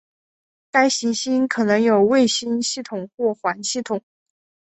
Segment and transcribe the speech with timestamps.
[0.71, 4.01] 该行星可能有卫星系统或环系统。